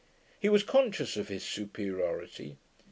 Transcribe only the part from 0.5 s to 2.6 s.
conscious of his superiority.